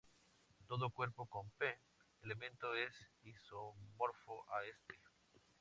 [0.65, 1.77] Todo cuerpo con "p"
[2.23, 4.99] elementos es isomorfo a este.